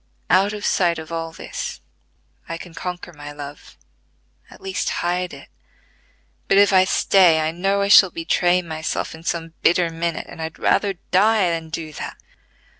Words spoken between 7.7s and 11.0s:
I shall betray myself in some bitter minute, and I'd rather